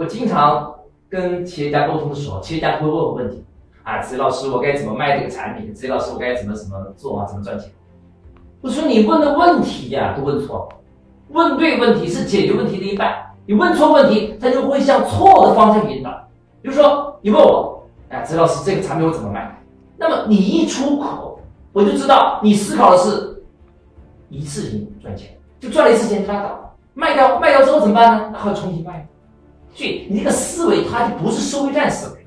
[0.00, 0.74] 我经常
[1.10, 3.44] 跟企业家沟通的时候，企业家会问我问题
[3.82, 5.74] 啊，子怡老师，我该怎么卖这个产品？
[5.74, 7.26] 子怡老师，我该怎么怎么做啊？
[7.26, 7.70] 怎么赚钱？
[8.62, 10.66] 我说你问的问题呀都问错，
[11.28, 13.14] 问对问题是解决问题的一半，
[13.44, 16.10] 你问错问题，它就会向错的方向引导。
[16.62, 19.62] 比如说你问我，哎，子怡老师，这个产品我怎么卖？
[19.98, 21.38] 那么你一出口，
[21.74, 23.44] 我就知道你思考的是
[24.30, 28.30] 一次性赚钱，就赚了一次钱就拉倒，卖掉卖掉之后怎么办呢？
[28.32, 29.06] 然后重新卖。
[29.72, 32.26] 所以你这个思维它就不是收费站思维，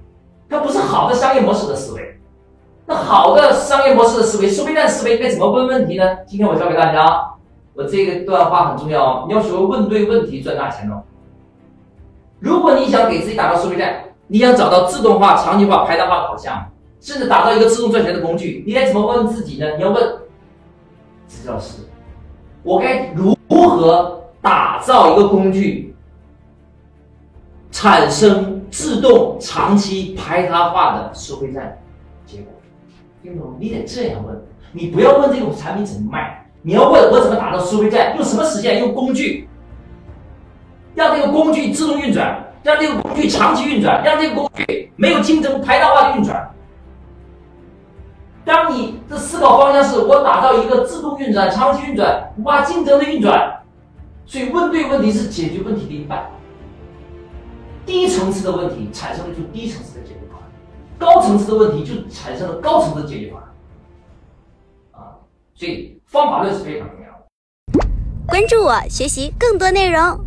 [0.50, 2.20] 它不是好的商业模式的思维。
[2.86, 6.18] 那好的商业模式的思维，收费站思维该怎么问问题呢？
[6.28, 7.34] 今天我教给大家，
[7.74, 11.02] 我这个段话很重要哦，你要学会问对问题赚大钱哦。
[12.40, 16.64] 如果你想给自己打造收费站，你想找到自动化、场景化、排单化的好项目，
[17.00, 19.78] 甚至打造一个自动赚钱的工具，你该怎么问自己呢？
[19.78, 20.18] 你要问，
[21.28, 21.84] 子老师，
[22.64, 25.93] 我该如何打造一个工具？
[27.74, 31.76] 产生自动长期排他化的收费站
[32.24, 32.54] 结果，
[33.22, 33.58] 听懂？
[33.60, 38.80] 你得这样问，你不要问这种产品怎么卖，你要问我怎么打造收费站，用什么实现？
[38.80, 39.50] 用工具，
[40.94, 46.48] 让这个工具自动运转，让这个工具长期运转，让这个工具没有竞争排他化的运转。
[48.46, 53.62] 当你的思考方向是我打造一个自动运转、长期运转、无竞争的运转，
[54.28, 56.30] 所以问对问题是解决问题的一半。
[57.86, 60.48] 低层次的问题产生了就低层次的解决方案，
[60.98, 63.50] 高层次的问题就产生了高层次的解决方案。
[64.92, 65.20] 啊，
[65.54, 67.88] 所以方法论是非常重要的。
[68.28, 70.26] 关注我，学习更多内容。